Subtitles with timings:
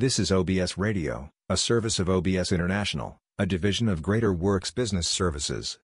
[0.00, 5.08] This is OBS Radio, a service of OBS International, a division of Greater Works Business
[5.08, 5.80] Services.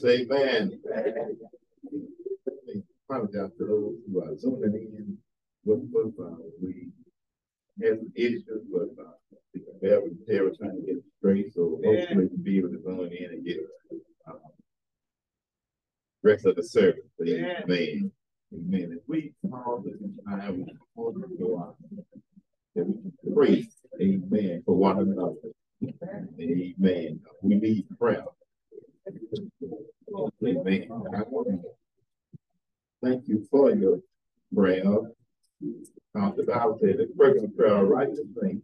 [0.00, 0.80] Praise amen.
[3.08, 5.18] Apologize to those who are zooming in
[5.64, 5.80] with
[6.18, 6.88] uh, we
[7.82, 9.10] had some issues, but uh,
[9.52, 13.44] with Terry trying to get straight, so hopefully we'll be able to zone in and
[13.44, 13.58] get
[14.26, 14.34] uh,
[16.22, 17.02] rest of the service.
[17.20, 18.10] Amen.
[18.54, 18.98] Amen.
[18.98, 21.74] If we pause at this time, we pause to go on.
[22.74, 23.68] That we can pray,
[24.00, 25.34] amen, for one another.
[25.82, 27.20] Amen.
[27.42, 28.24] We need prayer.
[30.44, 31.62] Amen.
[33.02, 34.00] Thank you for your
[34.54, 34.84] prayer.
[36.14, 38.62] Um, the Bible said the personal prayer righteous thing.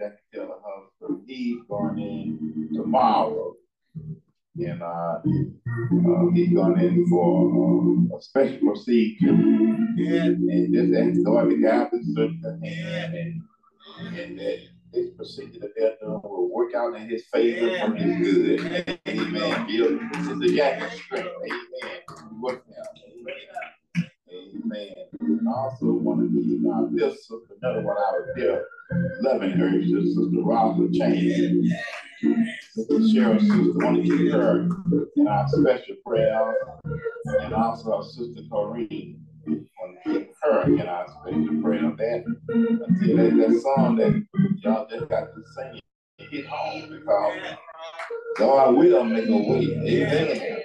[0.00, 3.54] Jackie Taylor husband, he's going in tomorrow.
[4.58, 5.20] And uh, uh,
[6.32, 9.26] he's going in for uh, a special procedure.
[9.96, 10.24] Yeah.
[10.24, 11.56] And just and going to
[11.90, 13.42] to search the hand and,
[14.18, 14.58] and that
[14.92, 18.98] this procedure that they're doing will work out in his favor for his good.
[19.08, 19.66] Amen.
[19.66, 21.28] Give Sister Jackie strength.
[21.44, 22.62] Amen.
[24.72, 24.76] Out.
[24.76, 24.94] Amen.
[25.20, 28.64] And I also want to give my dear sister, another one I was there,
[29.20, 31.70] loving her, Sister Rosa Chan.
[32.72, 34.68] Sister Cheryl, sister, want to keep her
[35.16, 36.54] in our special prayer.
[37.40, 41.92] And also our sister Corrine, want to keep her in our special prayer.
[41.96, 44.26] That, until that, that song that
[44.62, 45.80] y'all just got to sing
[46.18, 47.40] hit home because
[48.38, 49.66] God will make a way.
[49.86, 50.58] Amen.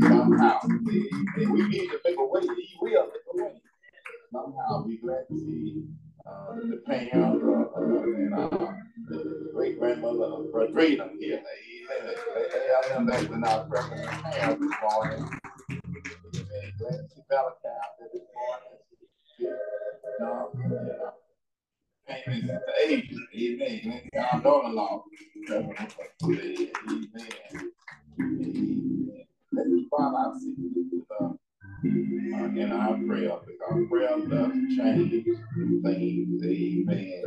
[0.00, 0.60] Somehow.
[0.66, 2.42] We need to make a way.
[2.42, 3.06] He will.
[4.34, 5.84] Somehow we glad to see
[6.26, 7.20] uh, the uh,
[7.76, 8.48] and uh,
[9.08, 11.40] the great grandmother of Rodrina here.
[11.40, 12.14] Amen.
[12.52, 15.40] They are them back in our presence Pam this morning.
[15.70, 16.72] Amen.
[16.80, 18.22] Glad to see Valentine this.
[20.20, 20.46] Uh,
[22.10, 22.60] Amen.
[22.66, 23.14] The age.
[23.36, 24.10] Amen.
[24.32, 25.04] Our daughter-in-law.
[25.52, 25.88] Amen.
[26.24, 26.70] Amen.
[29.52, 31.28] Let's follow our secret uh, uh,
[31.84, 33.38] in our prayer
[33.74, 35.24] because prayer does change
[35.82, 36.44] things.
[36.44, 37.22] Amen.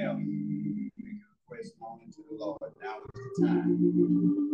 [0.00, 0.20] else.
[0.24, 2.60] Make a request known unto the Lord.
[2.82, 4.53] Now is the time.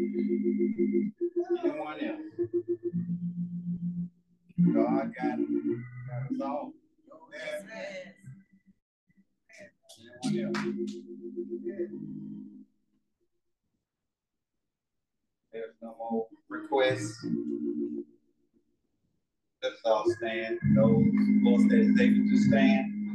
[0.00, 2.20] Anyone else?
[4.74, 5.38] God got,
[6.08, 6.72] got us all.
[10.24, 10.92] Anyone else?
[15.52, 17.26] There's no more requests.
[19.62, 20.58] Let's all stand.
[20.76, 21.04] Those
[21.44, 23.08] folks that is able to stand.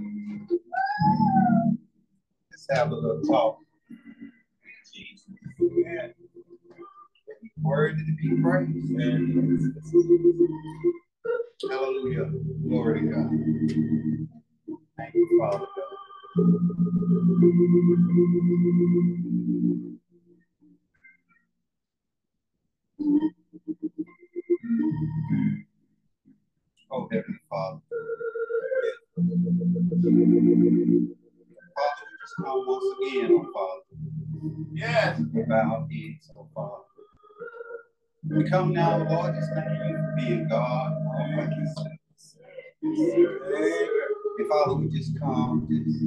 [2.51, 3.59] Let's have a little talk.
[4.93, 5.25] Jesus
[7.61, 8.91] word to be praised.
[11.69, 12.31] Hallelujah.
[12.67, 13.29] Glory to God.
[14.97, 15.65] Thank you, Father.
[26.91, 27.79] Oh, Heavenly Father.
[31.75, 33.83] Father, we just come once again, oh Father.
[34.73, 35.21] Yes.
[35.47, 36.94] Bow our heads, oh Father.
[38.29, 42.37] We come now, Lord, just thanking you for being God, Almighty Saints.
[42.81, 45.99] And Father, we just come, just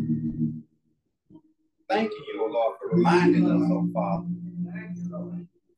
[1.88, 4.26] thanking you, O Lord, for reminding us, oh Father,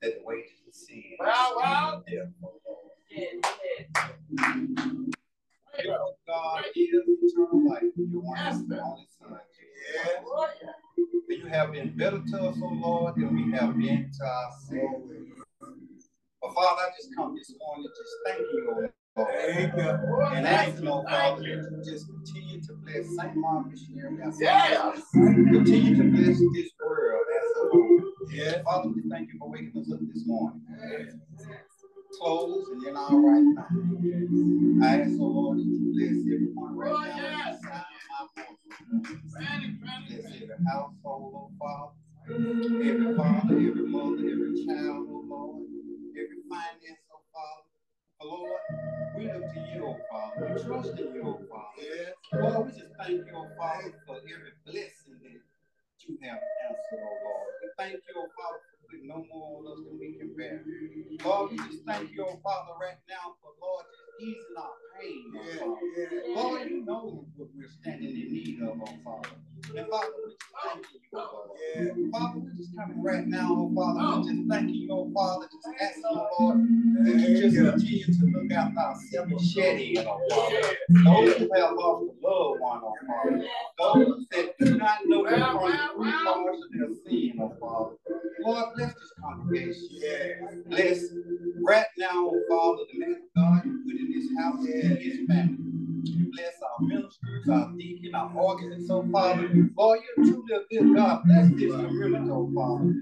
[0.00, 2.02] that the wages of sin wow, wow.
[2.07, 2.52] is death, O
[6.26, 7.83] God is eternal life.
[7.97, 8.69] Your one yes, only
[9.19, 9.80] Son, Jesus.
[9.95, 10.23] Yes
[11.28, 11.37] yeah.
[11.37, 15.12] You have been better to us, oh Lord, than we have been to ourselves.
[16.42, 18.92] But Father, I just come this morning just thanking you, oh Lord.
[19.16, 20.21] Thank you.
[20.33, 23.37] And asking, oh Father, that you just continue to bless St.
[23.37, 24.16] Mark Missionary.
[24.38, 25.02] Yes.
[25.12, 28.00] Continue to bless this world as a whole.
[28.33, 28.62] Yes.
[28.64, 30.62] Father, we thank you for waking us up this morning.
[32.21, 34.85] Clothes and in our right mind.
[34.85, 37.85] I ask, oh Lord, that you bless everyone right Oh, now.
[40.67, 41.93] Household, oh Father.
[42.31, 45.67] Every father, every mother, every child, oh Lord.
[46.17, 47.67] Every finance, oh Father.
[48.23, 48.61] Lord,
[49.19, 50.55] we look to you, oh Father.
[50.55, 51.83] We trust in you, oh Father.
[51.83, 52.14] Yes.
[52.35, 55.40] Lord, we just thank you, oh Father, for every blessing that
[56.09, 57.49] you have answered, oh Lord.
[57.62, 60.62] We thank you, oh Father, for putting no more on us than we can bear.
[61.25, 63.85] Lord, we just thank you, oh Father, right now for Lord
[64.21, 66.35] easing our pain, oh Yeah, Father.
[66.37, 69.37] Lord, you know what we're standing in need of, oh Father.
[69.76, 71.85] And Father, we just thank you, oh Yeah.
[72.12, 74.21] Father, we're just coming right now, oh Father.
[74.21, 76.59] We're just thanking you, oh Father, just asking, oh Lord,
[77.07, 80.76] that you just continue to look after ourselves and shed in, oh Father.
[81.05, 83.45] Those who have lost a loved one, oh Father.
[83.79, 86.35] Those that do not know the Well, well, front well.
[86.45, 87.97] parts of their sin, oh Father.
[88.45, 89.88] Lord, bless this congregation.
[89.90, 90.49] Yeah.
[90.69, 91.05] Bless
[91.62, 95.19] right now, oh Father, the man of God you put in this house and his
[95.29, 95.59] family.
[96.02, 99.50] Bless our ministers, our deacon, our organists, oh Father.
[99.76, 101.23] Lord, you're truly a good God.
[101.26, 102.95] Bless this community, oh Father.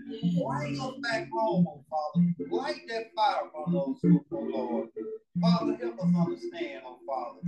[0.47, 2.27] Bring us back home, oh Father.
[2.51, 4.89] Light that fire from those who, oh Lord.
[5.41, 7.41] Father, help us understand, oh Father,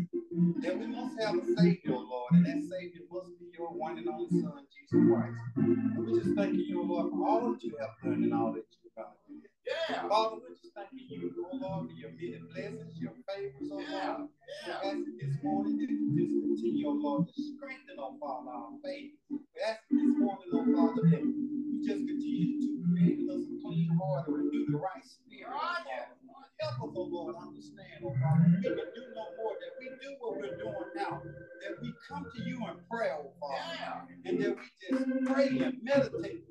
[0.63, 3.99] that we must have a Savior, oh Lord, and that Savior must be your one
[3.99, 5.39] and only Son, Jesus Christ.
[5.57, 8.53] And we just thank you, oh Lord, for all that you have done and all
[8.53, 9.50] that you've going to do.
[9.67, 10.09] Yeah.
[10.09, 13.87] Father, we're just thanking you, oh Lord, for your many blessings, your favors, oh Lord.
[13.89, 14.27] Yeah.
[14.67, 18.73] We're asking this morning that you just continue, oh Lord, to strengthen, oh Father, our
[18.85, 19.13] faith.
[19.31, 23.55] We're asking this morning, oh Father, that you just continue to create in us a
[23.63, 25.49] clean heart and renew the right spirit.
[25.53, 26.17] oh Father.
[26.61, 30.11] Help us, oh Lord, understand, oh Father, we can do no more, that we do
[30.21, 34.31] what we're doing now, that we come to you in prayer, oh Father, Yeah.
[34.31, 36.45] and that we just pray and meditate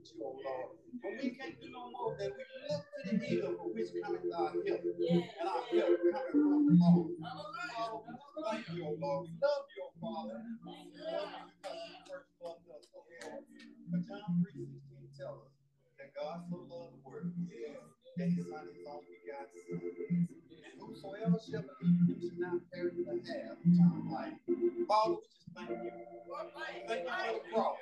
[3.09, 7.09] the hill for which cometh our help, and our help coming from the Lord.
[8.51, 9.27] Thank you, oh Lord.
[9.27, 10.37] We love you, oh Father.
[10.37, 13.43] We love you because you first loved us, oh Lord.
[13.89, 15.53] But John 3.16 tells us
[15.97, 17.33] that God so loved the world
[18.17, 19.81] that his son is only begotten son.
[20.69, 24.37] And whosoever shall believe him shall not perish but have eternal life.
[24.87, 25.91] Father, we just thank you.
[26.87, 27.77] Thank you for the cross.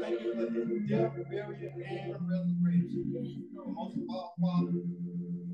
[0.00, 3.57] Thank you for his death, burial, and resurrection.
[4.10, 4.72] All, Father,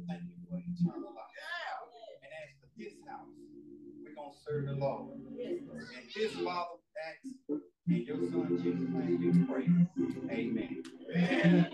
[0.08, 1.38] thank you for eternal life.
[2.22, 3.28] And as for this house,
[4.02, 5.10] we're going to serve the Lord.
[5.14, 7.30] And this, Father, acts
[7.88, 9.66] in your son Jesus' name we pray.
[10.34, 10.82] Amen.
[11.16, 11.73] Amen.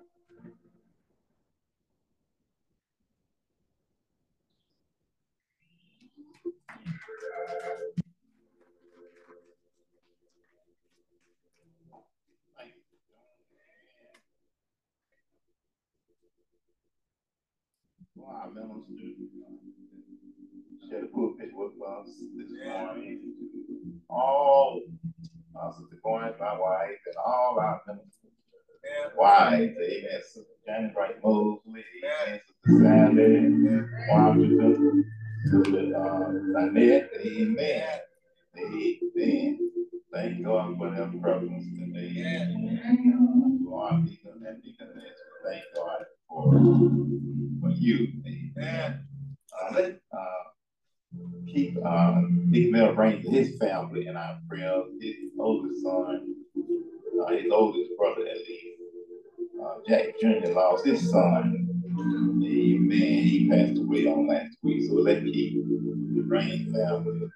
[18.27, 19.17] our ministers
[20.89, 22.07] share the pulpit with us
[22.37, 23.21] this morning.
[24.09, 24.81] All
[25.59, 28.11] uh, Sister my wife, and all our ministers.
[29.17, 30.21] Wives, amen.
[30.23, 32.39] Sister Janet Wright Mosley, amen.
[32.45, 35.05] Sister Sandy, Washington,
[35.45, 37.99] Sister uh, Lynette, amen.
[38.57, 39.59] Amen.
[40.13, 42.47] Thank God for their presence today.
[44.05, 46.53] Deacon and Deaconess, thank God for
[47.81, 48.07] you.
[48.25, 49.05] Amen.
[49.51, 50.41] Uh, let uh,
[51.47, 54.85] keep uh, Deacon Mel Rain his family in our prayers.
[55.01, 58.67] His oldest son, uh, his oldest brother at least,
[59.61, 60.53] uh, Jack Jr.
[60.53, 61.67] lost his son.
[62.43, 62.89] Amen.
[62.89, 64.87] He passed away on last week.
[64.87, 67.29] So let's keep the Rain family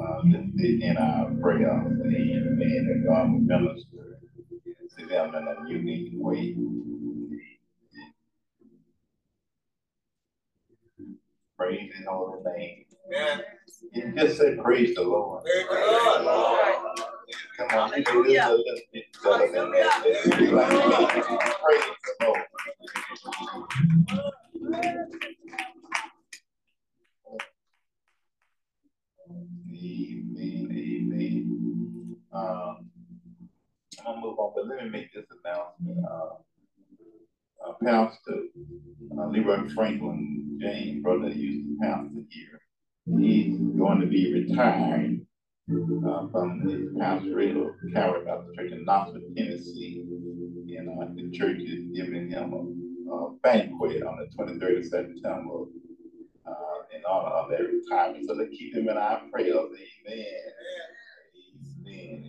[0.00, 0.22] uh,
[0.58, 1.86] in our prayers.
[1.86, 2.56] Amen.
[2.60, 4.18] And God will minister
[4.98, 6.54] to them in a unique way.
[11.62, 12.84] Praise his holy name.
[13.06, 13.42] Amen.
[13.92, 15.44] You just say praise the Lord.
[15.44, 16.58] Praise the Lord.
[17.56, 20.02] Come on, you can do a little bit better than that.
[20.02, 21.84] Praise
[22.18, 22.40] the Lord.
[29.70, 30.68] Amen.
[30.72, 32.16] Amen.
[32.34, 36.04] Uh, I'm gonna move on, but let me make this announcement.
[36.10, 36.30] Uh,
[37.64, 38.40] uh, Pastor
[39.16, 40.31] uh, Leroy Franklin
[40.62, 42.60] James, brother, used to pastor here.
[43.18, 45.26] He's going to be retiring
[45.68, 50.04] uh, from his pastorate of Calvary Baptist Church in Knoxville, Tennessee.
[50.78, 55.64] And uh, the church is giving him a, a banquet on the 23rd of September
[56.46, 58.24] uh, in honor of their retirement.
[58.28, 59.56] So to keep him in our prayers.
[59.56, 60.24] Amen.
[61.80, 62.24] Amen.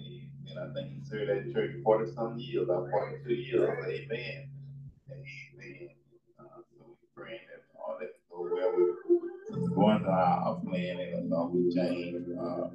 [0.50, 0.58] Amen.
[0.58, 3.78] I think he served that church 40 some years, about 42 years.
[3.86, 4.50] Amen.
[5.12, 11.32] Uh, so we're praying that all that go well with going to our plan and
[11.32, 12.28] along with James.
[12.38, 12.70] Uh,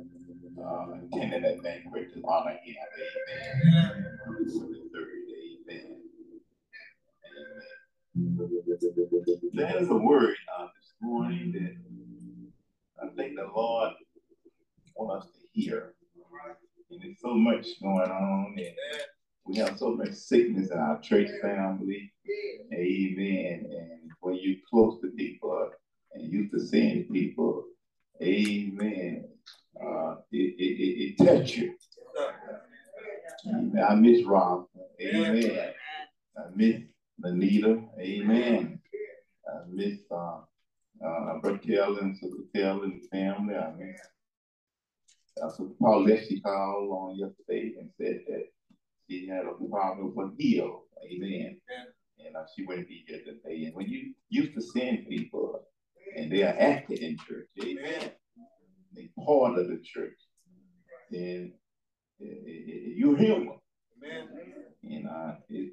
[0.60, 2.74] uh, attending that banquet to honor him.
[3.64, 4.06] Amen.
[4.26, 4.56] Amen.
[8.16, 8.60] Amen.
[9.52, 13.92] There's a word uh, this morning that I think the Lord
[14.96, 15.94] wants us to hear.
[16.90, 18.74] And there's so much going on, and
[19.44, 22.12] we have so much sickness in our church family.
[22.72, 23.66] Amen.
[23.70, 25.70] And when you're close to people
[26.12, 27.64] and used to send people,
[28.22, 29.28] amen
[29.80, 31.74] uh, it, it, it, it you.
[33.48, 33.84] Amen.
[33.88, 34.66] I miss Rob.
[35.00, 35.70] Amen.
[36.36, 36.80] I miss
[37.22, 37.82] Anita.
[37.98, 38.80] Amen.
[39.46, 40.40] I miss uh,
[41.04, 41.58] uh, Brother
[42.00, 43.54] and Sister Taylor and family.
[43.54, 44.00] I miss
[45.42, 46.26] uh, Sister Paulette.
[46.28, 48.44] She called on yesterday and said that
[49.08, 50.82] she had a problem with heel.
[51.04, 51.60] Amen.
[52.24, 53.66] And uh, she wouldn't be here today.
[53.66, 55.60] And when you used to send people
[56.28, 58.10] and they are active in church, amen
[58.98, 60.18] a part of the church,
[61.10, 61.52] then
[62.18, 63.52] you hear them.
[64.02, 64.28] Amen.
[64.84, 65.72] And uh, it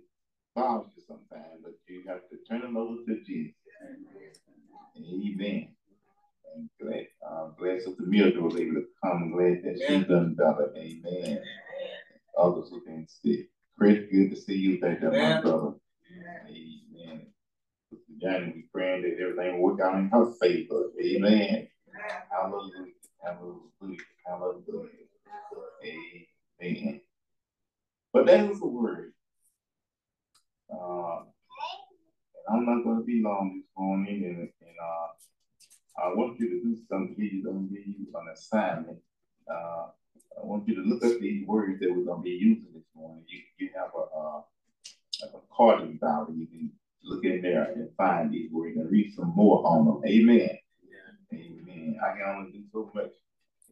[0.55, 3.55] bothers you sometimes, but you have to turn them over to Jesus.
[4.97, 5.69] Amen.
[6.55, 9.23] And glad, uh, glad Sister Mildred was able to come.
[9.23, 10.73] I'm glad that she done better.
[10.77, 11.41] Amen.
[12.37, 13.47] Others who can see.
[13.77, 15.73] Chris, good to see you back there, my brother.
[16.47, 17.27] Amen.
[17.89, 20.91] Sister Johnny, we praying that everything will work out in her favor.
[21.15, 21.67] Amen.
[22.29, 22.91] Hallelujah.
[23.23, 23.97] Hallelujah.
[24.25, 24.89] Hallelujah.
[26.61, 27.01] Amen.
[28.11, 29.13] But that was a word.
[30.71, 31.21] Uh,
[32.49, 36.61] I'm not going to be long this morning, and, and uh, I want you to
[36.61, 37.15] do something.
[37.17, 38.99] I'm going to give you an assignment.
[39.49, 39.87] Uh,
[40.37, 42.83] I want you to look at these words that we're going to be using this
[42.93, 43.23] morning.
[43.27, 44.41] You, you have a, uh,
[45.37, 46.33] a card Bible.
[46.35, 46.71] You can
[47.03, 50.01] look in there and find these words and read some more on them.
[50.05, 50.57] Amen.
[52.25, 53.11] I only do so much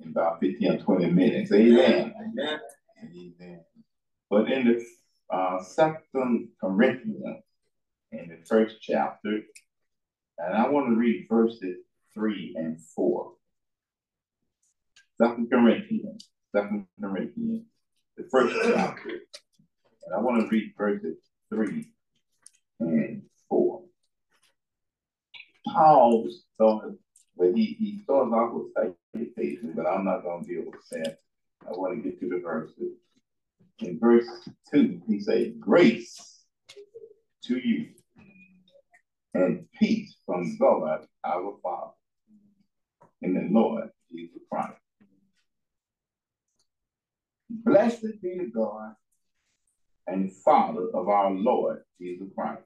[0.02, 1.52] in about 15 or 20 minutes.
[1.52, 2.14] Amen.
[2.20, 2.60] Amen.
[3.04, 3.60] Amen.
[4.30, 4.86] But in the
[5.36, 7.44] uh, second Corinthians,
[8.12, 9.40] in the first chapter,
[10.38, 11.78] and I want to read verses
[12.14, 13.32] 3 and 4.
[15.22, 17.66] Second Corinthians, Second Corinthians,
[18.18, 19.10] the first chapter.
[20.06, 21.18] And I want to read verses
[21.50, 21.86] 3
[22.80, 23.82] and 4.
[25.68, 26.98] Paul started
[27.38, 31.18] but he, he starts off with salutation, but I'm not going to deal with that.
[31.68, 32.98] I want to get to the verses.
[33.80, 34.28] In verse
[34.74, 36.44] 2, he says, Grace
[37.46, 37.88] to you
[39.34, 41.92] and peace from God our Father
[43.22, 44.78] and the Lord Jesus Christ.
[47.50, 48.96] Blessed be the God
[50.08, 52.64] and Father of our Lord Jesus Christ,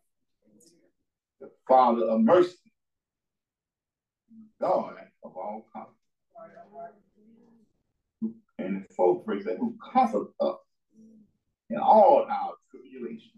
[1.40, 2.67] the Father of mercy
[4.60, 5.94] God of all comfort.
[8.60, 10.58] And the fourth verse says, who comfort us
[11.70, 13.34] in all our tribulations,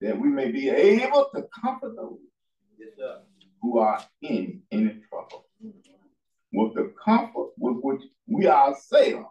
[0.00, 2.18] that we may be able to comfort those
[3.62, 5.46] who are in any trouble.
[6.52, 9.28] With the comfort with which we ourselves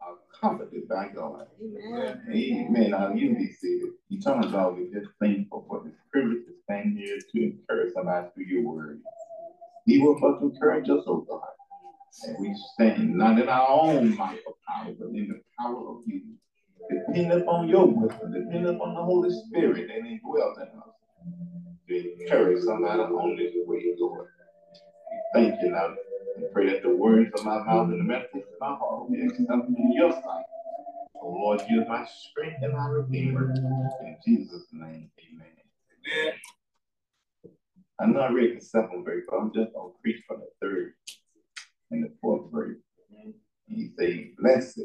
[0.00, 1.46] are comforted by God.
[1.62, 2.22] Amen.
[2.30, 2.90] Amen.
[2.90, 3.90] Now you be seated.
[4.10, 8.44] Eternal God, we just thankful for this privilege to stand here to encourage somebody through
[8.44, 9.00] your word.
[9.86, 11.40] He will but encourage us, oh God.
[12.24, 16.02] And we stand not in our own might or power, but in the power of
[16.06, 16.22] you.
[16.90, 20.96] Depend upon your wisdom, depend upon the Holy Spirit that indwells in us
[21.88, 24.28] to encourage somebody on this way, Lord.
[25.34, 25.94] Thank you, now.
[26.38, 29.10] I pray that the words of my mouth and the meditation of my heart will
[29.10, 30.44] be acceptable in your sight.
[31.22, 33.52] Oh Lord, you are my strength and my redeemer.
[34.02, 35.52] In Jesus' name, amen.
[36.06, 36.32] Amen.
[37.98, 40.92] I'm not reading the second verse, but I'm just going to preach for the third
[41.90, 42.76] and the fourth verse.
[43.10, 43.32] And
[43.68, 44.80] he say, blessed.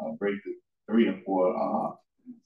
[0.00, 0.54] Uh, break the
[0.90, 1.94] three and four, uh,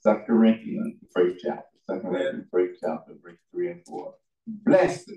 [0.00, 4.14] Second Corinthians, first chapter, Second Corinthians, first chapter, break three and four.
[4.46, 5.10] Blessed.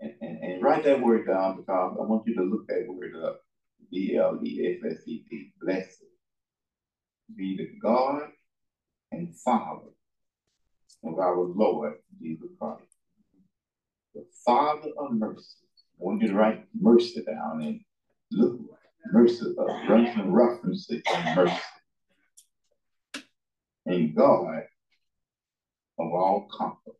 [0.00, 3.14] And, and, and write that word down because I want you to look that word
[3.24, 3.40] up.
[3.90, 5.52] B L E S S E D.
[5.60, 6.04] Blessed.
[7.36, 8.22] Be the God
[9.10, 9.90] and Father
[11.04, 12.82] of our Lord Jesus Christ.
[14.14, 15.56] The Father of mercy.
[16.00, 17.80] I want you to write mercy down and
[18.32, 18.58] look
[19.12, 23.22] mercy uh, of running references to mercy.
[23.86, 24.62] And God
[25.98, 26.96] of all comfort.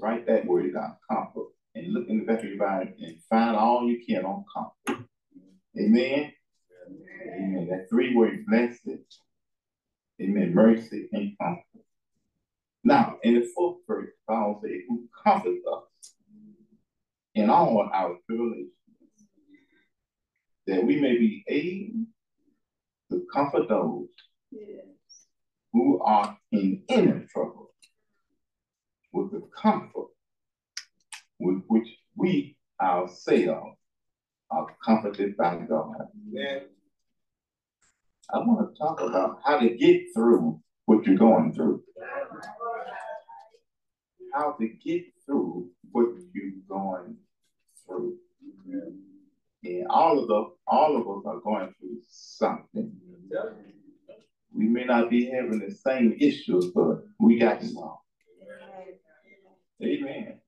[0.00, 1.48] Write that word down, comfort.
[1.74, 5.06] And look in the back of your Bible and find all you can on comfort.
[5.78, 6.32] Amen.
[7.34, 7.68] Amen.
[7.70, 8.88] That three words, blessed.
[10.20, 10.54] Amen.
[10.54, 11.87] Mercy and comfort.
[12.84, 16.14] Now, in the fourth verse, Paul says, who comforts us
[17.34, 18.70] in all our tribulations,
[20.66, 22.06] that we may be able
[23.10, 24.08] to comfort those
[24.50, 24.84] yes.
[25.72, 27.70] who are in inner trouble
[29.12, 30.08] with the comfort
[31.38, 33.76] with which we ourselves
[34.50, 35.94] are comforted by God.
[36.32, 36.62] Amen.
[38.32, 41.82] I want to talk about how to get through what you're going through
[44.38, 47.16] how to get through what you're going
[47.84, 48.16] through.
[49.64, 52.92] And all of us, all of us are going through something.
[54.54, 57.96] We may not be having the same issues, but we got some.
[59.82, 60.40] Amen.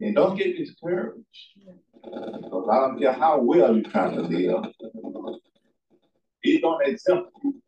[0.00, 1.24] And don't get discouraged.
[2.04, 4.72] Because I don't care how well you're trying to live.
[6.42, 7.62] It don't exempt you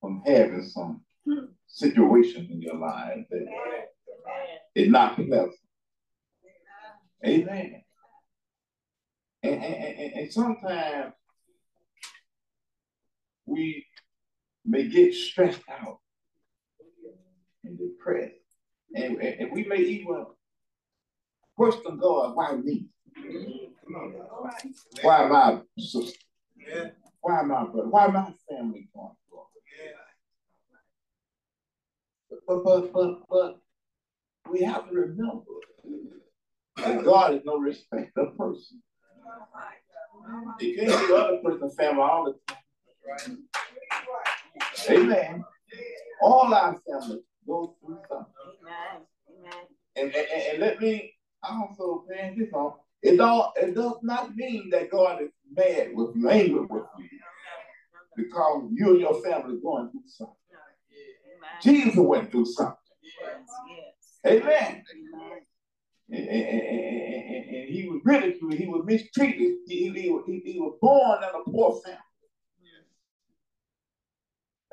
[0.00, 1.02] from having some
[1.70, 3.46] situations in your life that
[4.74, 5.54] is not pleasant.
[7.24, 7.82] Amen.
[9.42, 11.12] And, and, and, and sometimes
[13.46, 13.86] we
[14.64, 15.98] may get stressed out
[17.64, 18.34] and depressed.
[18.94, 20.26] And, and we may even
[21.56, 22.88] question God, why me?
[25.02, 26.18] Why my sister?
[27.20, 27.88] Why my brother?
[27.88, 29.40] Why my family going through?
[32.50, 33.60] But, but, but, but
[34.50, 35.44] we have to remember
[36.78, 38.82] that God is no respect of person.
[40.58, 43.38] You can't see other person's family all the time.
[44.90, 45.44] Amen.
[46.20, 48.34] All our families go through something.
[48.66, 49.66] Amen.
[49.94, 52.72] And, and, and let me also pass this on.
[53.00, 57.08] It don't it does not mean that God is mad with you, angry with you,
[58.16, 60.34] because you and your family going through something.
[61.62, 62.76] Jesus went through something.
[63.02, 63.40] Yes,
[64.24, 64.42] yes.
[64.42, 64.84] Amen.
[64.92, 65.38] Amen.
[66.12, 70.76] And, and, and, and, he was ridiculed, he was mistreated, he, he, he, he was
[70.80, 71.98] born in a poor family.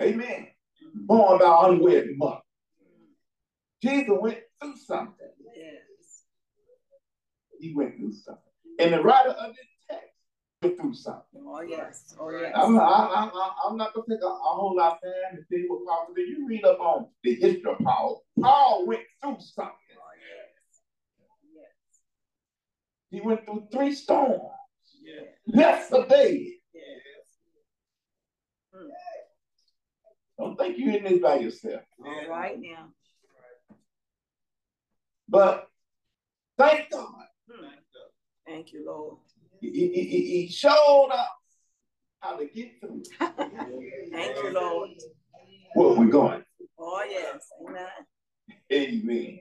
[0.01, 0.47] Amen.
[0.93, 2.41] Born by unwed mother.
[3.81, 5.27] Jesus went through something.
[5.55, 6.23] Yes.
[7.59, 8.43] He went through something.
[8.79, 9.65] And the writer of this
[10.61, 11.43] through something.
[11.45, 12.51] Oh yes, oh yes.
[12.55, 15.65] I'm, I, I, I'm not gonna take a, a whole lot of time to see
[15.67, 16.27] what Paul did.
[16.27, 18.23] You read up on the history of Paul.
[18.41, 19.73] Paul went through something.
[19.95, 20.81] Oh yes,
[21.53, 21.99] yes.
[23.11, 24.41] He went through three storms.
[25.03, 25.25] Yes.
[25.47, 26.05] Left for.
[26.09, 26.55] Yes.
[28.73, 28.87] Hmm.
[30.39, 31.81] Don't think you're in this by yourself.
[32.03, 32.89] All right now.
[35.29, 35.67] But
[36.57, 37.13] thank God.
[37.51, 37.67] Hmm.
[38.45, 39.17] Thank you, Lord.
[39.61, 41.27] He, he, he showed us
[42.19, 43.03] how to get through.
[43.19, 44.89] Thank you, Lord.
[45.73, 46.43] Where we going?
[46.79, 47.49] Oh, yes.
[47.67, 47.87] Amen.
[48.71, 49.39] Amen.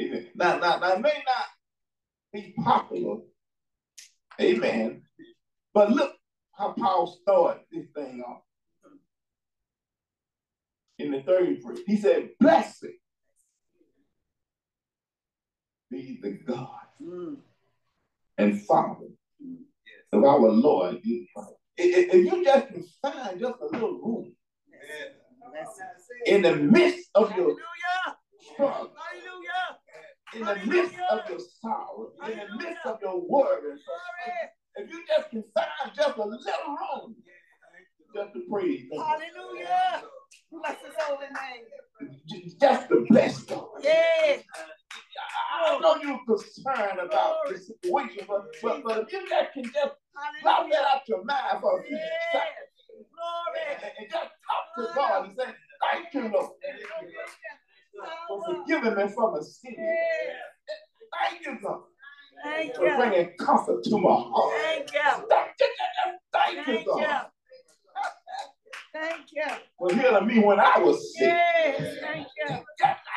[0.00, 0.26] Amen.
[0.34, 1.46] Now, now, now, it may not
[2.32, 3.16] be popular.
[4.40, 5.02] Amen.
[5.74, 6.14] But look
[6.52, 8.42] how Paul started this thing off.
[10.98, 12.86] In the third verse, he said, Blessed
[15.90, 17.38] be the God Mm.
[18.38, 19.06] and Father
[20.12, 20.98] of our Lord
[21.76, 24.32] If you just can find just a little room
[26.26, 27.56] in the midst of your
[28.54, 28.92] struggle,
[30.34, 33.80] in the midst of your sorrow, in the midst of your worries,
[34.76, 37.16] if you just can find just a little room
[38.14, 40.02] just to praise Hallelujah.
[40.52, 42.88] Bless his holy name.
[42.88, 43.66] to bless God.
[43.82, 44.42] Yes.
[45.54, 49.94] I know you're concerned about the situation, but, but, but if you just can just
[50.42, 52.32] drop that out your mind for a few Yes.
[52.32, 53.08] seconds
[53.82, 55.54] and, and just talk to God and say,
[55.92, 56.50] Thank you, Lord,
[58.28, 59.74] for forgiving me from a sin.
[59.78, 60.36] Yes.
[61.30, 61.58] Thank you,
[62.42, 62.96] Thank for you.
[62.96, 64.52] bringing comfort to my heart.
[64.62, 65.26] Thank you.
[65.28, 65.68] Thank you,
[66.32, 67.32] thank you,
[68.94, 69.42] Thank you.
[69.78, 71.28] For healing me when I was sick.
[71.28, 71.96] Yes.
[72.02, 72.56] Thank you.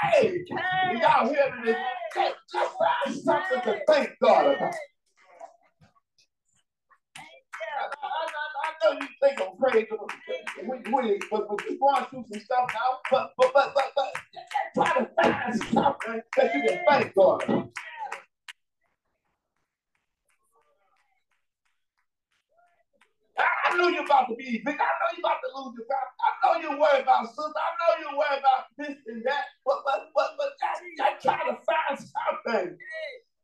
[0.01, 0.99] Hey, Hey.
[1.01, 1.75] y'all hear me?
[2.13, 4.73] Just, just find something to thank God about.
[7.77, 9.99] I, I, know you think I'm crazy, but,
[10.65, 12.99] when, when, but, but you're going through some stuff now.
[13.11, 17.43] But but but but, but try to find something that you can thank God.
[17.43, 17.69] about.
[23.75, 24.75] I I know you're about to be big.
[24.75, 26.07] I know you're about to lose your job.
[26.23, 27.43] I know you're worried about sister.
[27.43, 29.45] I know you're worried about this and that.
[29.65, 32.77] But but but but just, just try to find something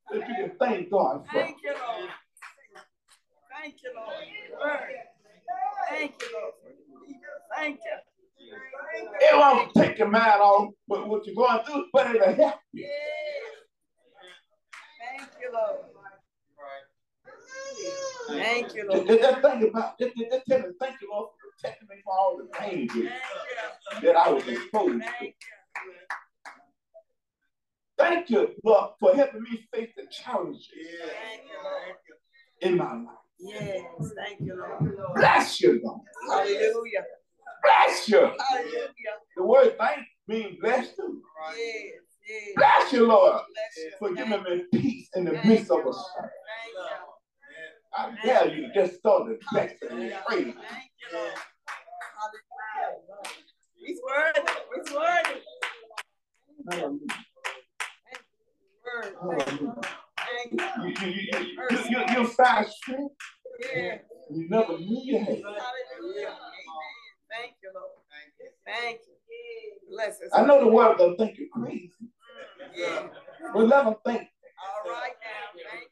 [0.10, 1.34] that you can thank God for.
[1.34, 2.10] Thank you, Lord.
[3.60, 4.14] Thank you, Lord.
[5.90, 6.54] Thank you, Lord.
[7.54, 7.98] Thank you.
[9.20, 12.56] It won't take your mind off what, what you're going through, but it'll help.
[12.74, 12.88] Yes.
[15.18, 15.92] Thank you, Lord.
[18.38, 19.08] Thank you, Lord.
[19.08, 22.14] just, think about just, just, just tell me, thank you, Lord, for protecting me from
[22.20, 23.12] all the dangers
[24.02, 25.32] that I was exposed to.
[27.98, 30.82] Thank you, Lord, for helping me face the challenges you.
[30.82, 33.06] You, in my life.
[33.40, 33.84] Yes.
[34.16, 35.16] Thank you, Lord.
[35.16, 36.02] Bless you, Lord.
[36.30, 37.04] Hallelujah.
[37.64, 38.20] Bless you.
[38.50, 38.90] Hallelujah.
[39.38, 41.22] The word thank means bless too.
[41.56, 41.94] Yes.
[42.28, 42.54] Yes.
[42.56, 43.92] Bless you, Lord, Bless you.
[44.00, 46.30] for giving me peace in the Thank midst you, of a storm.
[47.94, 50.22] I dare you just start to bless and Hallelujah.
[50.28, 50.44] praise.
[50.46, 51.34] Thank you, Lord.
[52.18, 53.38] Hallelujah.
[53.76, 54.52] He's worthy.
[54.76, 55.42] He's worthy.
[56.72, 57.00] Hallelujah.
[58.86, 59.16] Word.
[59.38, 59.74] Thank you.
[60.18, 61.08] Thank you.
[61.08, 63.14] You, you, you, find strength
[63.74, 63.98] Yeah.
[64.32, 65.28] you never knew you had.
[65.28, 66.28] Hallelujah.
[66.28, 66.38] Amen.
[67.30, 67.92] Thank you, Lord.
[68.10, 68.50] Thank you.
[68.66, 69.96] Thank you.
[69.96, 70.30] Bless us.
[70.34, 71.92] I know the world gonna think you're crazy,
[72.76, 73.08] Yeah.
[73.54, 74.28] but let them think
[74.60, 75.52] All right now.
[75.54, 75.66] Thank you.
[75.70, 75.91] Thank you.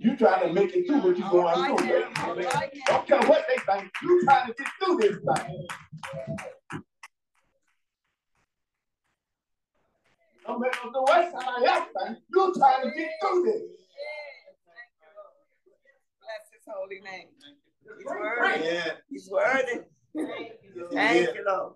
[0.00, 2.00] You trying to make it through what you're All going right through.
[2.00, 2.28] now.
[2.28, 2.80] All right now.
[2.86, 5.66] Don't care what they think, you trying to get through this thing.
[10.48, 13.62] No matter the west side else think, you trying to get through this.
[14.00, 14.56] Yes.
[14.66, 15.36] Thank you, Lord.
[16.24, 17.28] Bless his holy name.
[17.98, 18.80] He's worthy.
[19.10, 19.78] He's worthy.
[20.94, 21.72] Thank you, Lord.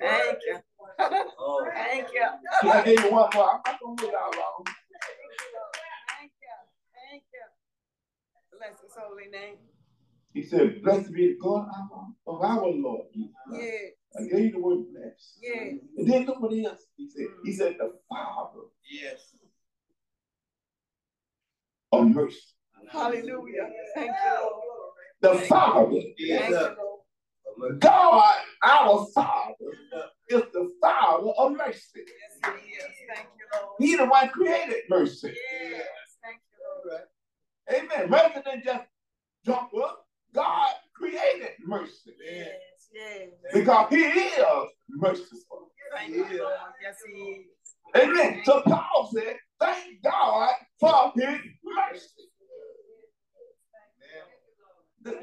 [0.00, 0.56] Thank you.
[1.38, 1.66] Oh.
[1.74, 2.26] Thank you.
[2.60, 3.50] Can I give you one more?
[3.50, 4.64] I'm not gonna wait out long.
[4.64, 6.56] Thank you.
[6.94, 7.44] Thank you.
[8.58, 9.56] Bless his holy name.
[10.34, 11.68] He said, Blessed be the God
[12.26, 13.06] of our Lord.
[13.14, 13.92] Jesus Yes.
[14.18, 15.38] I gave you the word bless.
[15.40, 15.74] Yes.
[15.96, 17.26] And then look what else he said.
[17.44, 19.34] He said, the Father Yes.
[21.92, 22.38] of mercy.
[22.90, 23.68] Hallelujah.
[23.94, 24.62] Thank you, Lord.
[25.20, 26.76] The Father, Thank you,
[27.58, 27.80] Lord.
[27.80, 29.54] God, our Father,
[30.28, 31.80] is the Father of mercy.
[31.96, 32.84] Yes, he is.
[33.14, 33.74] Thank you, Lord.
[33.78, 35.34] He the one created mercy.
[35.60, 35.86] Yes.
[36.22, 37.02] Thank you, Lord.
[37.72, 38.10] Amen.
[38.10, 38.84] Rather didn't just
[39.44, 40.06] jump up.
[40.34, 42.48] God created mercy Yes.
[42.92, 43.28] Yes.
[43.52, 44.44] because He is
[44.88, 45.70] merciful.
[45.94, 46.52] Thank you, Lord.
[46.82, 47.46] Yes, he is.
[47.96, 48.42] Amen.
[48.44, 52.06] So Paul said, thank God for His mercy.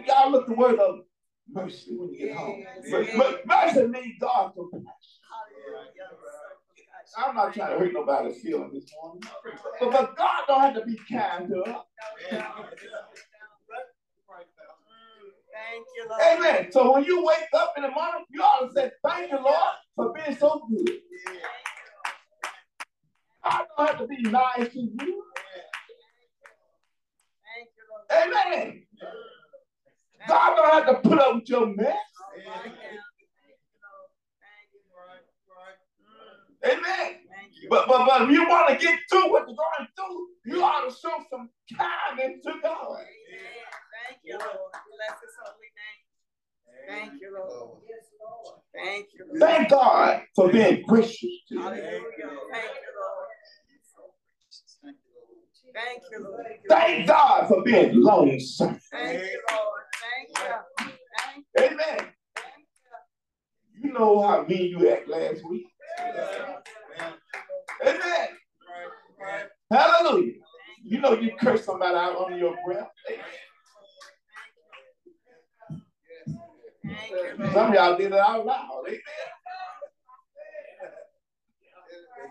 [0.07, 1.01] Y'all look the word of
[1.47, 2.63] mercy when you get home.
[2.83, 2.87] Yes.
[2.91, 4.91] But, but mercy means God's compassion.
[7.17, 9.21] I'm not trying to hurt nobody's feelings this morning.
[9.79, 11.85] But, but God don't have to be kind to us.
[15.55, 16.21] Thank you, Lord.
[16.21, 16.71] Amen.
[16.71, 19.55] So when you wake up in the morning, you ought to say, Thank you, Lord,
[19.95, 20.99] for being so good.
[23.43, 25.23] I don't have to be nice to you.
[27.45, 28.33] Thank you, Lord.
[28.57, 28.83] Amen.
[30.27, 31.77] God don't have to put up with your mess.
[31.77, 32.61] All right now.
[32.63, 34.09] Thank you, Lord.
[34.41, 34.79] Thank you.
[36.01, 36.54] Mm.
[36.65, 37.15] Amen.
[37.69, 40.89] But but but if you want to get through what you're going through, you ought
[40.89, 42.97] to show some kindness to God.
[42.97, 43.05] Amen.
[44.07, 44.71] Thank you, Lord.
[44.71, 46.05] Bless his holy name.
[46.87, 47.81] Thank you, Lord.
[48.73, 49.25] Thank you.
[49.27, 49.39] Lord.
[49.39, 51.61] Thank God for being gracious to you.
[51.61, 52.01] Hallelujah.
[52.51, 53.27] Thank you, Lord.
[55.73, 56.45] Thank you, Lord.
[56.69, 58.79] Thank God for being long suffering.
[58.91, 59.83] Thank you, Lord.
[60.01, 60.93] Thank you.
[61.17, 61.63] Thank you.
[61.63, 62.13] Amen.
[63.81, 65.67] You know how mean you act last week.
[67.85, 68.29] Amen.
[69.71, 70.33] Hallelujah.
[70.83, 72.89] You know you curse somebody out under your breath.
[73.09, 73.15] You.
[77.53, 78.83] Some of y'all did it out loud.
[78.87, 78.99] Amen.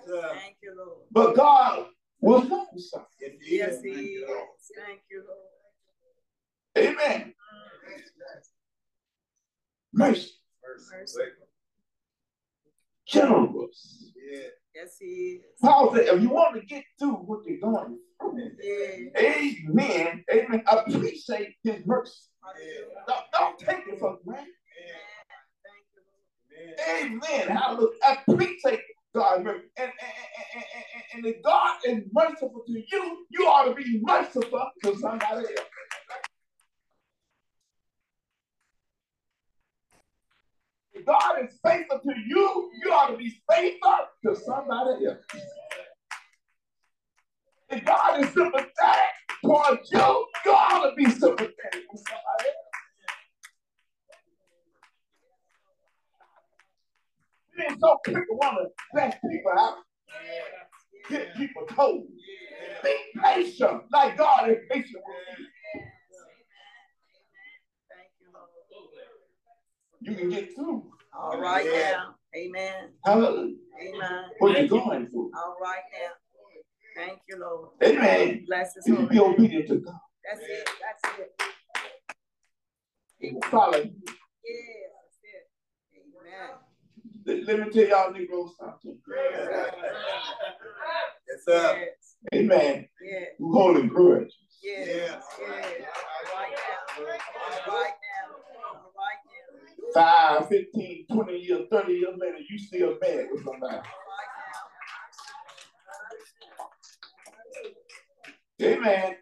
[0.07, 0.99] Thank you, Lord.
[1.11, 1.87] But God
[2.20, 3.39] was long suffering.
[3.43, 4.30] Yes, he is.
[4.76, 6.89] Thank you, Lord.
[6.97, 7.35] Amen.
[9.93, 10.30] Mercy.
[10.93, 11.20] Mercy.
[13.07, 14.12] Generous.
[14.75, 15.41] Yes, he is.
[15.61, 19.20] Paul said, if you want to get through what they're going through, Yeah.
[19.20, 22.12] amen, amen, appreciate his mercy.
[22.43, 23.05] Hallelujah.
[23.07, 24.49] Don't, don't take it for granted.
[26.51, 27.22] You, Lord.
[27.22, 27.57] Amen.
[27.57, 27.91] Hallelujah.
[28.29, 28.81] Appreciate
[29.14, 29.64] God's mercy.
[29.77, 30.12] And, and,
[30.55, 34.97] and, and, and if God is merciful to you, you ought to be merciful to
[34.99, 35.68] somebody else.
[41.07, 45.19] God is faithful to you, you ought to be faithful to somebody else.
[47.71, 48.75] If God is sympathetic
[49.43, 52.65] towards you, you ought to be sympathetic to somebody else.
[57.57, 59.77] Being so quick to want to bless people out,
[61.09, 62.07] get people told.
[62.83, 65.47] Be patient like God is patient with you.
[67.89, 68.49] Thank you, Lord.
[70.05, 70.85] You can get through.
[71.19, 72.15] All right now.
[72.37, 72.91] Amen.
[73.07, 73.55] Hallelujah.
[73.81, 74.25] Amen.
[74.39, 75.31] What you going through.
[75.35, 76.11] All right now.
[76.95, 77.71] Thank you, Lord.
[77.83, 78.45] Amen.
[78.47, 79.95] Bless his You be obedient to God.
[80.31, 80.69] That's it.
[80.81, 81.43] That's it.
[83.19, 83.93] He will follow you.
[84.45, 85.49] Yeah, that's it.
[85.97, 87.47] Amen.
[87.47, 88.99] Let, let me tell y'all Negroes something.
[91.27, 91.79] Yes, sir.
[91.79, 92.17] Yes.
[92.35, 92.89] Amen.
[93.03, 93.21] Yeah.
[93.41, 94.33] You holding grudge.
[94.63, 94.89] Yes.
[94.89, 95.21] Yeah.
[99.95, 103.79] 5, 15, 20 years, 30 years later, you still mad with somebody.
[108.63, 109.15] Amen.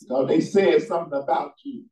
[0.00, 1.84] Because they said something about you.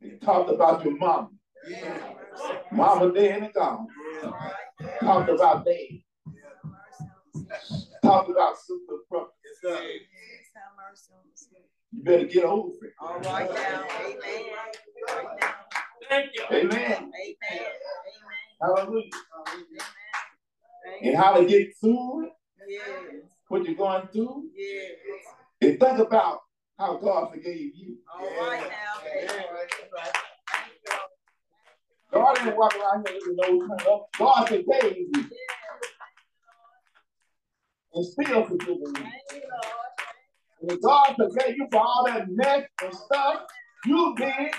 [0.00, 1.30] They talked about your mama.
[2.70, 3.86] Mama dead and gone.
[5.00, 6.02] Talked about dad.
[8.02, 9.28] Talked about super brother.
[11.92, 12.92] You better get over it.
[13.00, 13.84] All right now.
[14.00, 14.91] Amen.
[15.10, 16.28] Amen.
[16.52, 16.72] Amen.
[16.72, 17.12] Amen.
[18.60, 19.10] Hallelujah.
[19.48, 19.64] Amen.
[21.02, 22.32] And how to get through it,
[22.68, 22.84] Yes.
[23.48, 24.92] what you're going through, Yes.
[25.60, 26.40] and think about
[26.78, 27.98] how God forgave you.
[28.12, 28.68] All right now.
[32.12, 34.06] God didn't walk around here with no turn up.
[34.18, 35.30] God forgave you
[37.94, 38.92] and still forgiving you.
[38.92, 40.70] Thank you, Lord.
[40.70, 43.46] And God forgave you for all that mess and stuff
[43.86, 44.52] you did,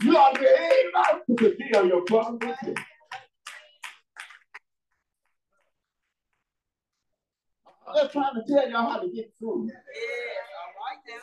[0.00, 2.04] you ought to be able to your.
[7.86, 9.76] I'm just trying to tell y'all how to get through Yes.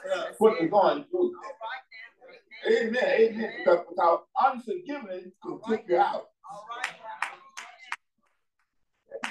[0.06, 0.26] All right.
[0.28, 1.34] That's what you're going through.
[1.36, 2.88] All right now.
[2.88, 3.54] Amen, amen.
[3.60, 6.30] Because without unforgiveness can take you out.
[6.52, 6.89] All right.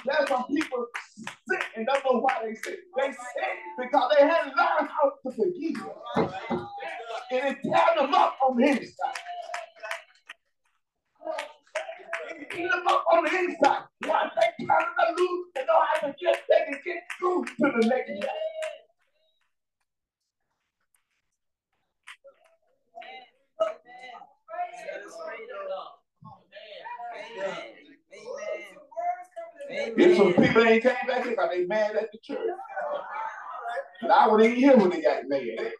[0.05, 0.87] There's some people
[1.49, 2.79] sick and don't know why they sick.
[2.97, 5.83] They sick because they hadn't learned how to forgive.
[7.31, 9.19] And it tear them up on the inside.
[12.31, 13.83] It eat them up on the inside.
[14.07, 17.81] Once they turn them loose, they know how to get, they can get through to
[17.81, 18.27] the next day.
[23.59, 25.99] Set us free, Lord.
[27.41, 27.57] Amen.
[28.13, 28.79] Amen.
[29.97, 30.47] If some Amen.
[30.47, 32.39] people ain't came back here because they mad at the church.
[34.01, 35.41] And I wasn't even here when they got mad.
[35.41, 35.71] I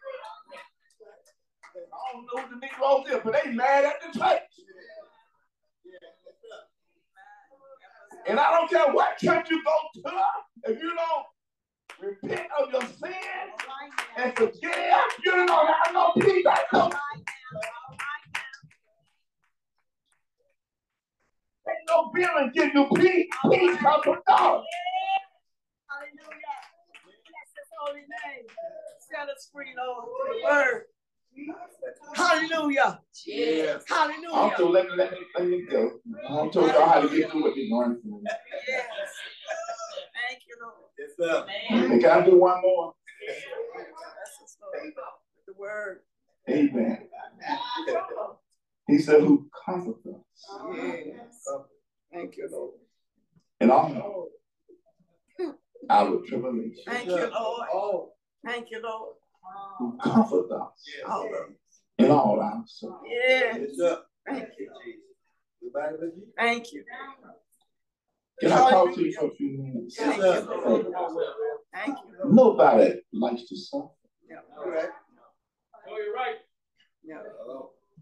[2.12, 4.40] don't know who the Negroes is, but they mad at the church.
[8.28, 11.26] And I don't care what church you go to, if you don't
[12.00, 13.12] repent of your sin
[14.16, 14.62] and forgive,
[15.24, 16.46] you don't have no peace.
[16.46, 16.90] I know
[21.68, 23.26] ain't no feeling give you peace.
[23.50, 24.62] Peace comes from God.
[25.88, 26.56] Hallelujah.
[27.04, 28.46] Bless his holy name.
[29.10, 30.82] Set us free, Lord, through the word.
[32.14, 33.00] Hallelujah.
[33.26, 33.84] Yes.
[33.90, 34.54] I'm Hallelujah.
[34.56, 35.92] so let me let me let me go.
[36.28, 38.22] I'm told y'all how to get through what you're going through.
[38.68, 38.88] Yes.
[41.18, 41.46] sir.
[41.68, 42.94] Can I do one more?
[45.46, 46.00] The word.
[46.48, 47.08] Amen.
[48.88, 50.14] He said, who comforts us.
[50.74, 51.46] Yes.
[52.12, 52.74] Thank you, Lord.
[53.60, 54.28] In all
[55.88, 56.82] our tribulation.
[56.86, 58.08] Thank you, Lord.
[58.44, 59.14] Thank you, Lord.
[59.78, 61.50] Who comfort us All of
[61.98, 62.04] it.
[62.04, 63.00] in all our sorrow.
[63.06, 63.58] Yes.
[64.26, 64.70] Thank you.
[66.36, 66.84] Thank you.
[68.40, 69.00] Can I talk to
[69.50, 69.96] you for a few minutes?
[69.96, 70.94] Thank you,
[71.72, 73.88] Thank you, Nobody likes to suffer.
[74.28, 74.36] Yeah.
[74.64, 74.88] Right.
[75.88, 76.36] Oh, you're right.
[77.02, 77.16] Yeah.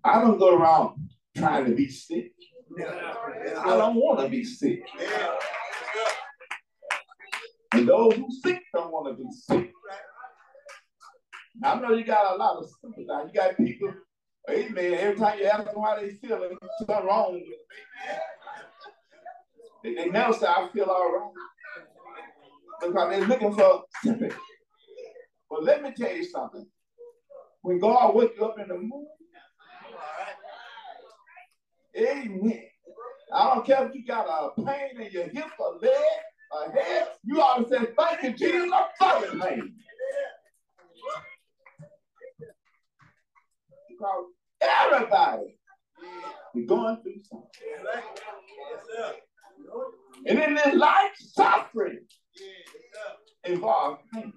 [0.04, 2.32] I don't go around trying to be sick.
[2.76, 3.14] Yeah.
[3.58, 4.82] I don't want to be sick.
[7.72, 9.72] And those who sick don't want to be sick.
[11.62, 13.02] I know you got a lot of sympathy.
[13.02, 13.94] You got people,
[14.48, 18.20] amen, every time you ask them how they feeling, something wrong with them.
[19.82, 21.32] They, they never say, I feel all right.
[22.80, 24.36] Because they're looking for sympathy.
[25.50, 26.66] But let me tell you something.
[27.62, 29.08] When God wake you up in the morning,
[31.96, 32.64] amen.
[33.34, 35.92] I don't care if you got a pain in your hip, or leg,
[36.52, 37.08] or head.
[37.24, 39.74] You ought to say, thank you, Jesus, I'm fucking pain.
[43.88, 44.24] Because
[44.60, 45.58] everybody
[46.54, 47.50] is going through something.
[50.26, 52.00] And in this life, suffering
[53.44, 54.32] involves pain.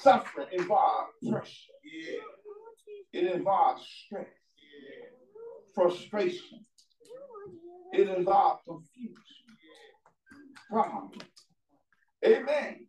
[0.00, 1.72] Suffering involves pressure.
[3.12, 4.26] It involves stress,
[5.74, 6.64] frustration.
[7.92, 9.16] It involves confusion,
[10.70, 11.10] problem.
[12.24, 12.86] Amen.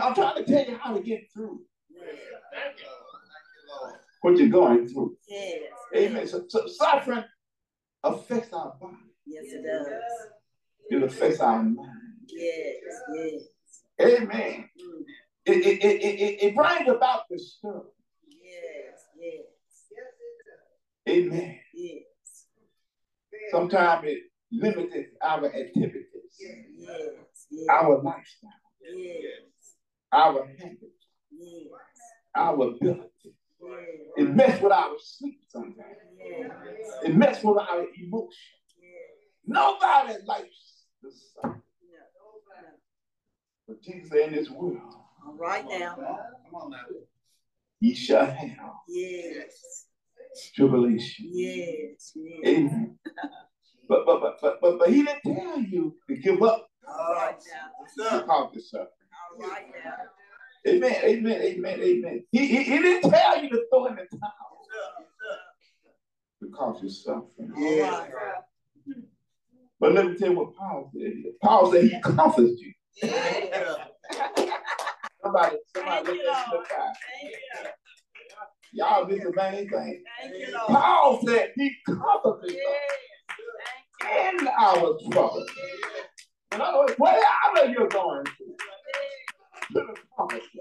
[0.00, 1.60] I'm trying to tell you how to get through
[1.94, 2.36] Thank you.
[2.52, 3.94] Thank you, Lord.
[4.22, 5.16] what you're going through.
[5.28, 5.62] Yes.
[5.94, 6.26] Amen.
[6.26, 7.24] So, so suffering
[8.02, 8.96] affects our body.
[9.26, 9.86] Yes, it does.
[10.90, 11.78] It affects our mind.
[12.28, 12.76] Yes.
[13.14, 13.42] Yes.
[14.00, 14.68] Amen.
[14.80, 15.02] Mm.
[15.46, 17.86] It, it, it, it, it brings about disturbance.
[18.28, 19.04] Yes.
[19.18, 19.44] Yes.
[21.08, 21.58] Amen.
[21.74, 22.02] Yes.
[23.50, 26.04] Sometimes it limits our activities,
[26.40, 26.56] Yes.
[27.50, 27.66] Yes.
[27.70, 28.50] our lifestyle,
[28.94, 29.76] Yes.
[30.12, 31.68] our habits, Yes.
[32.34, 33.10] our ability.
[33.24, 33.34] Yes.
[34.16, 35.96] It messes with our sleep sometimes.
[36.18, 36.50] Yes.
[37.04, 38.54] It messes with our emotion.
[39.46, 41.62] Nobody likes the sun.
[43.68, 44.78] But Jesus said in this world,
[45.26, 45.94] All right now.
[45.96, 46.78] Come on now.
[47.80, 48.50] ye shall have
[48.88, 49.86] Yes.
[50.54, 51.26] tribulation.
[51.32, 52.12] Yes.
[52.14, 52.46] Yes.
[52.46, 52.98] Amen.
[53.88, 57.36] But but but but but, but he didn't tell you to give up All right
[57.52, 58.20] now.
[58.20, 58.88] because of suffering.
[59.40, 60.70] All right now.
[60.70, 60.94] Amen.
[61.04, 61.40] Amen.
[61.42, 61.80] Amen.
[61.80, 62.24] Amen.
[62.32, 64.30] He, he, he didn't tell you to throw in the towel
[66.40, 67.52] because you're suffering.
[67.56, 68.10] All right.
[69.84, 71.12] But let me tell you what Paul said.
[71.42, 72.72] Paul said he comforts you.
[73.02, 73.76] Yes.
[75.22, 77.68] Somebody, somebody Thank look you, at the.
[78.72, 78.82] You.
[78.82, 80.02] Y'all did the main thing.
[80.22, 80.68] Thank you, Lord.
[80.68, 82.58] Paul said he comforts Yes.
[84.00, 85.44] Thank in our trouble.
[86.54, 88.32] In other words, whatever you're going to
[89.70, 90.40] the comfort.
[90.54, 90.60] you.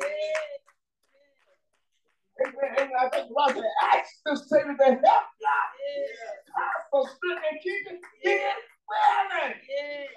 [2.46, 2.76] Amen.
[2.78, 2.90] Amen.
[3.00, 3.56] I think God
[3.94, 5.08] ask the Savior to help you.
[5.08, 6.18] Yes.
[6.92, 10.08] For strength and keep it, keep it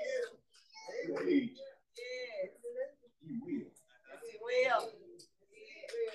[1.09, 1.51] willing.
[1.97, 2.51] Yes.
[3.22, 4.83] He will Yes, he will.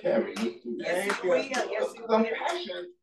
[0.01, 0.77] carry you through.
[0.79, 1.37] Yes, he will.
[1.37, 2.07] Yes, he will.
[2.07, 2.93] Compassion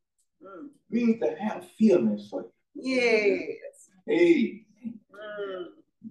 [0.40, 0.68] Mm.
[0.88, 2.52] means to have feelings for you.
[2.74, 3.90] Yes.
[4.06, 4.64] Hey,
[5.12, 5.64] Mm.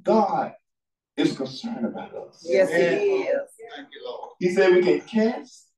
[0.03, 0.53] God
[1.15, 2.43] is concerned about us.
[2.45, 2.75] Yes, he
[3.23, 3.49] is.
[3.73, 4.31] Thank you, Lord.
[4.39, 5.69] He said we can cast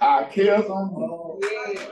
[0.00, 1.88] our cares on him Yes.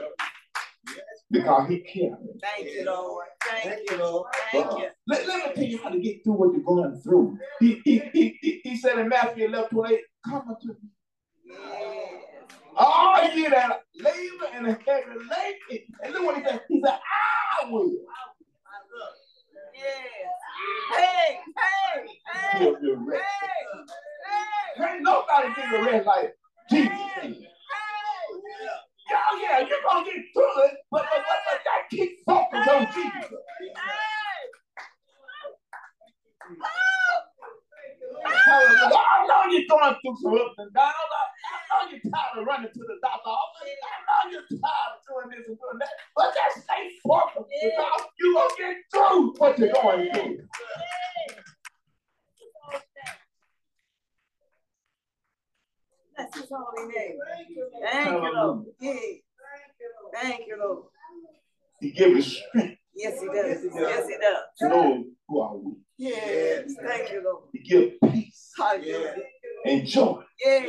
[1.31, 2.15] Because he cares.
[2.41, 3.25] Thank you, Lord.
[3.47, 3.97] Thank Thank you.
[3.97, 4.27] you, Lord.
[4.51, 4.87] Thank uh, you.
[5.07, 7.37] Let, let me tell you how to get through what you're going through.
[7.59, 10.75] He, he, he, he, he said in Matthew 11, 28, come unto me.
[11.45, 12.23] Yes.
[12.77, 12.85] Oh,
[13.17, 15.85] All ye that labor and are heavy laden.
[16.03, 16.61] And look what he said.
[16.69, 16.93] He said,
[17.63, 17.91] I will
[19.73, 19.85] Yes.
[20.95, 23.23] Hey, hey, hey, give you hey, rest.
[24.77, 26.33] hey, Ain't nobody give you rest like
[26.69, 26.89] Jesus
[27.21, 27.23] did.
[27.23, 27.37] hey.
[29.09, 31.05] Yeah, yeah, you're going to get through it, but
[31.65, 33.39] that keep focus on Jesus.
[38.45, 38.95] Hallelujah.
[38.95, 40.93] I know you're going through some ups and downs.
[40.93, 43.69] I, I know you're tired of running to the doctor office.
[43.69, 45.93] I know you're tired of doing this and doing that.
[46.15, 50.37] But just stay focused because you're going to get through what you're going through.
[56.17, 57.17] That's his holy name.
[57.91, 58.65] Thank you, Lord.
[58.81, 58.93] Yeah.
[60.21, 60.83] Thank you, Lord.
[61.79, 63.63] He gives you strength Yes, he does.
[63.73, 64.37] Yes, he does.
[64.59, 65.77] to those who are weak.
[65.97, 66.73] Yes.
[66.85, 67.43] Thank you, Lord.
[67.53, 69.15] He gives peace Hallelujah.
[69.65, 70.65] and joy Yeah.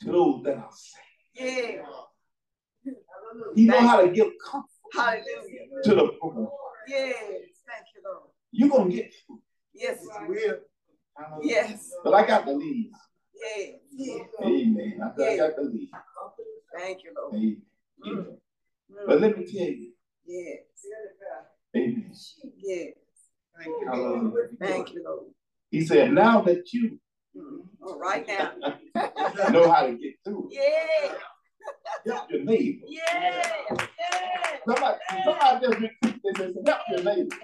[0.00, 1.82] to those that are saved.
[2.84, 2.92] Yeah.
[3.54, 5.82] He know how to give comfort Hallelujah.
[5.84, 6.48] to the broken.
[6.88, 7.14] Yes.
[7.16, 8.30] Thank you, Lord.
[8.50, 9.40] You're gonna get through.
[9.72, 10.04] Yes.
[11.42, 11.92] Yes.
[12.02, 12.90] But I got to leave.
[13.34, 13.66] Yeah.
[13.92, 14.22] Yeah.
[14.42, 15.00] Amen.
[15.00, 15.88] I, I got to leave.
[16.76, 17.34] Thank you, Lord.
[17.36, 17.62] Amen.
[18.04, 18.36] Mm.
[19.06, 19.20] But Mm.
[19.20, 19.92] let me tell you,
[20.26, 20.58] Yes.
[21.76, 22.12] Amen.
[22.56, 22.92] Yes.
[23.86, 24.48] Hallelujah.
[24.60, 25.26] Thank you, Lord.
[25.70, 26.98] He said, now that you
[27.36, 27.60] Mm.
[27.82, 28.52] All right now.
[29.50, 31.14] know how to get through it,
[32.06, 32.12] Yeah.
[32.12, 32.86] help your neighbor.
[32.88, 33.66] Yeah.
[33.70, 34.56] Yeah.
[34.66, 37.36] Somebody, somebody just repeat this and say, help your neighbor.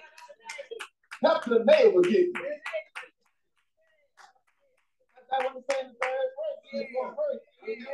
[1.22, 2.46] Help your neighbor get through.
[2.46, 2.60] it.
[5.30, 5.92] That's what I'm saying.
[5.92, 6.72] The third verse.
[6.72, 7.44] the fourth verse.
[7.68, 7.86] Amen.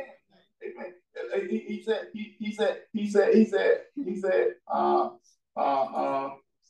[0.65, 1.49] Amen.
[1.49, 5.09] He, he said, he, he said, he said, he said, he said, uh,
[5.55, 6.29] uh, uh,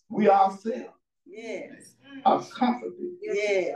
[0.09, 0.89] we ourselves
[1.25, 1.95] Yes.
[2.25, 3.75] are comforted Yes.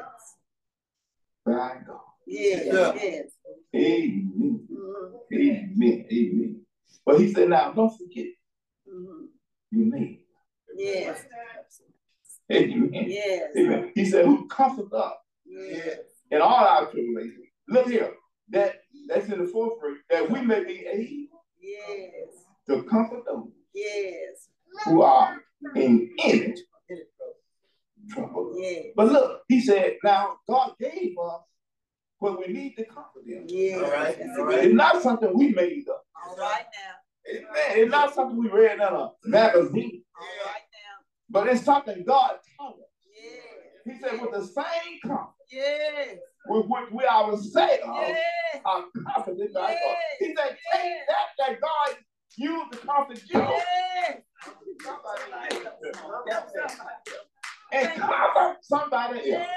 [1.46, 2.00] by God.
[2.26, 2.66] Yes.
[2.66, 2.94] Yeah.
[2.96, 3.32] Yes.
[3.76, 4.68] Amen.
[4.72, 5.12] Mhm.
[5.34, 6.06] Amen.
[6.12, 6.62] Amen.
[7.06, 8.28] But he said, now don't forget
[9.72, 10.22] Your neighbor.
[10.76, 11.26] Yes.
[12.52, 12.90] Amen.
[12.94, 13.50] Yes.
[13.58, 13.92] Amen.
[13.96, 15.14] He said, who comforts us
[15.46, 15.98] Yes.
[16.32, 17.44] in all our tribulation.
[17.68, 18.14] Look here.
[18.50, 18.76] That
[19.10, 20.00] that's in the fourth verse.
[20.10, 22.46] That we may be able Yes.
[22.68, 24.50] to comfort those Yes.
[24.86, 25.42] who are
[25.76, 26.56] in any
[28.10, 28.54] trouble.
[28.58, 28.86] Yes.
[28.96, 31.42] But look, he said, now God gave us
[32.20, 33.46] what we need to comfort them.
[33.48, 33.76] Yes.
[33.84, 33.92] All right.
[33.92, 34.38] All right.
[34.38, 34.56] right.
[34.56, 34.66] right.
[34.66, 36.06] It's not something we made up.
[36.26, 36.94] All right now.
[37.30, 37.48] Amen.
[37.76, 40.52] It's not something we read in a magazine, now.
[41.30, 42.80] but it's something God taught us.
[43.14, 43.44] Yes.
[43.86, 46.18] He said, with the same comfort Yes.
[46.48, 48.62] with which we ourselves Yes.
[48.66, 49.96] are comforted by God.
[50.20, 51.98] He said, take that that God
[52.38, 53.42] used to comfort you
[57.72, 59.48] and comfort somebody else.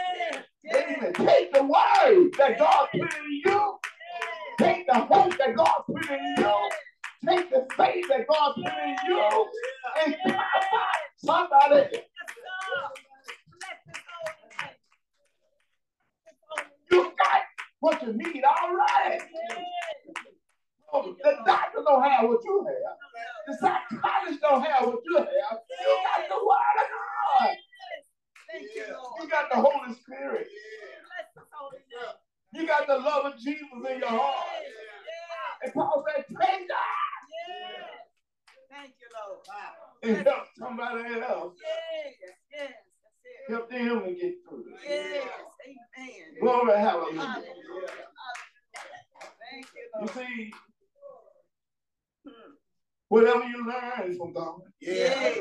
[0.74, 1.12] Amen.
[1.14, 3.78] Take the word that God put in you.
[4.58, 6.70] Take the hope that God put in you.
[7.26, 9.46] Take the faith that God's put in you
[10.06, 12.02] and comfort somebody.
[16.90, 17.42] You got
[17.80, 19.20] what you need already.
[20.92, 22.96] Oh, the doctor don't have what you have.
[23.48, 25.26] The psychologist don't have what you have.
[25.28, 27.56] You got the word of God.
[28.50, 28.84] Thank you,
[29.22, 30.48] You got the Holy Spirit.
[30.48, 32.16] Bless his holy name.
[32.54, 34.46] You got the love of Jesus in your heart.
[35.62, 36.99] And Paul said, take that Yes.
[38.80, 40.16] Thank you, Lord.
[40.16, 41.54] and help somebody else.
[41.62, 42.32] Yes.
[42.50, 42.72] Yes.
[43.48, 44.80] Help them to get through it.
[44.88, 45.28] Yes.
[45.98, 46.12] Amen.
[46.40, 47.20] Glory, hallelujah.
[47.20, 47.88] Hallelujah.
[49.52, 50.52] Thank you, You see,
[53.08, 55.40] whatever you learn from God, Yes.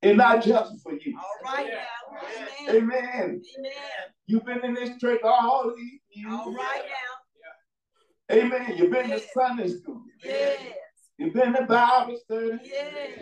[0.00, 1.18] it's not just for you.
[1.18, 2.68] All right now.
[2.70, 2.76] Amen.
[2.76, 3.42] Amen.
[3.58, 3.82] Amen.
[4.26, 6.32] You've been in this church all these years.
[6.32, 6.82] All right
[8.30, 8.36] now.
[8.36, 8.74] Amen.
[8.78, 10.02] You've been to Sunday school.
[10.24, 10.60] Yes.
[11.20, 12.58] You've been to Bible study.
[12.64, 13.18] Yes.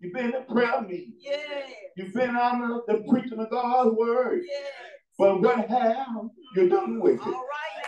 [0.00, 1.12] You've been to prayer meeting.
[1.20, 1.70] Yes.
[1.98, 4.40] You've been on the, preaching of God's word.
[4.50, 4.72] Yes.
[5.18, 6.06] But what have
[6.56, 7.20] you done with it?
[7.20, 7.82] All right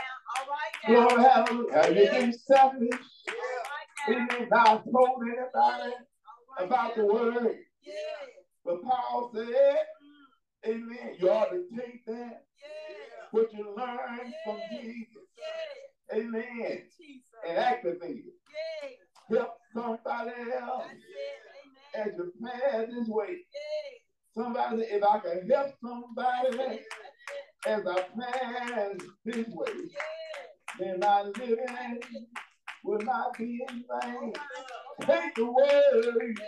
[0.87, 0.93] now.
[0.93, 1.47] All right now.
[1.47, 1.83] Hallelujah.
[1.83, 2.91] Have you been selfish?
[3.27, 4.35] Right now.
[4.35, 4.49] Amen.
[4.51, 7.57] Not told anybody All right about the word.
[7.83, 7.97] Yes.
[8.67, 10.71] But Paul said, Mm.
[10.73, 11.17] Amen.
[11.19, 13.29] You ought to take that, Yes.
[13.31, 15.25] what you learned from Jesus.
[15.39, 16.19] Yes.
[16.21, 16.83] Amen.
[16.99, 17.31] Jesus.
[17.49, 18.35] And activate it.
[19.31, 20.85] Help somebody else
[21.95, 22.07] That's it.
[22.07, 22.09] Amen.
[22.09, 23.37] as you pass this way.
[24.35, 26.81] Somebody, if I can help somebody
[27.67, 29.73] as I pass this way,
[30.79, 32.01] then my living
[32.85, 34.33] will not be in vain.
[35.03, 36.41] Take the word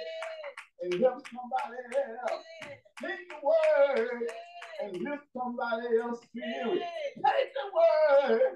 [0.83, 2.43] and help somebody else.
[3.03, 4.23] Take the word
[4.83, 6.83] and lift somebody else's spirit.
[7.17, 8.53] Take the word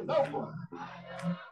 [0.06, 1.51] Door is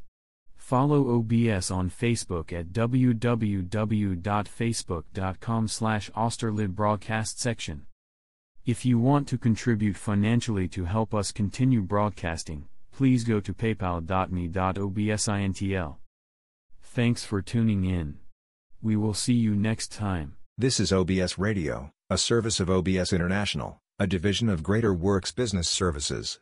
[0.71, 6.09] Follow OBS on Facebook at www.facebook.com slash
[6.69, 7.87] Broadcast section.
[8.65, 15.95] If you want to contribute financially to help us continue broadcasting, please go to paypal.me.obsintl.
[16.81, 18.19] Thanks for tuning in.
[18.81, 20.37] We will see you next time.
[20.57, 25.67] This is OBS Radio, a service of OBS International, a division of Greater Works Business
[25.67, 26.39] Services.